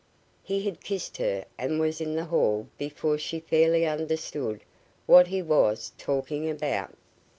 [0.41, 4.61] he had kissed her and was in the hall before she fairly understood
[5.05, 6.91] what he was talking about.